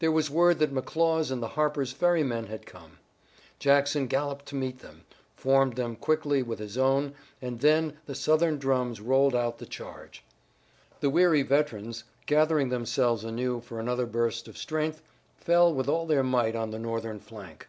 [0.00, 2.98] There was word that McLaws and the Harper's Ferry men had come.
[3.60, 5.02] Jackson galloped to meet them,
[5.36, 10.24] formed them quickly with his own, and then the Southern drums rolled out the charge.
[10.98, 15.02] The weary veterans, gathering themselves anew for another burst of strength,
[15.36, 17.68] fell with all their might on the Northern flank.